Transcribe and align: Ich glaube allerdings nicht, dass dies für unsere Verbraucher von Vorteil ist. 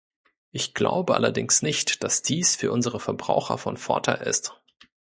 Ich 0.49 0.73
glaube 0.73 1.13
allerdings 1.13 1.61
nicht, 1.61 2.03
dass 2.03 2.23
dies 2.23 2.55
für 2.55 2.71
unsere 2.71 2.99
Verbraucher 2.99 3.59
von 3.59 3.77
Vorteil 3.77 4.25
ist. 4.27 4.59